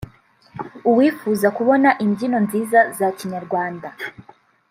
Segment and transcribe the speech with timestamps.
[0.89, 3.89] uwifuza kubona imbyino nziza za Kinyarwanda